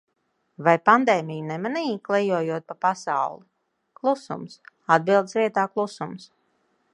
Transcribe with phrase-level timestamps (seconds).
[0.67, 3.45] Vai pandēmiju nemanīji, klejojot pa pasauli?
[4.01, 4.57] Klusums,
[4.97, 6.27] atbildes vietā klusums.